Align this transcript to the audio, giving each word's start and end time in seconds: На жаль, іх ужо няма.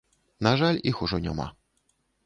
На 0.47 0.53
жаль, 0.61 0.81
іх 0.93 1.05
ужо 1.09 1.23
няма. 1.27 1.47